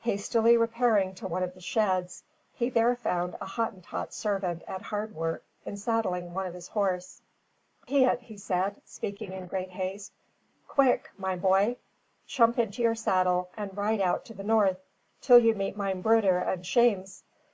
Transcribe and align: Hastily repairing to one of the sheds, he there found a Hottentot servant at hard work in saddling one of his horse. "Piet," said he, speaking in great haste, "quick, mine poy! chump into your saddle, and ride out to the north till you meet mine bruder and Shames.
Hastily 0.00 0.56
repairing 0.56 1.14
to 1.16 1.28
one 1.28 1.42
of 1.42 1.52
the 1.52 1.60
sheds, 1.60 2.22
he 2.54 2.70
there 2.70 2.96
found 2.96 3.34
a 3.38 3.44
Hottentot 3.44 4.14
servant 4.14 4.62
at 4.66 4.80
hard 4.80 5.14
work 5.14 5.44
in 5.66 5.76
saddling 5.76 6.32
one 6.32 6.46
of 6.46 6.54
his 6.54 6.68
horse. 6.68 7.20
"Piet," 7.86 8.20
said 8.46 8.76
he, 8.76 8.82
speaking 8.86 9.34
in 9.34 9.46
great 9.46 9.68
haste, 9.72 10.14
"quick, 10.66 11.10
mine 11.18 11.42
poy! 11.42 11.76
chump 12.26 12.58
into 12.58 12.80
your 12.80 12.94
saddle, 12.94 13.50
and 13.58 13.76
ride 13.76 14.00
out 14.00 14.24
to 14.24 14.32
the 14.32 14.42
north 14.42 14.80
till 15.20 15.38
you 15.40 15.54
meet 15.54 15.76
mine 15.76 16.00
bruder 16.00 16.38
and 16.38 16.64
Shames. 16.64 17.22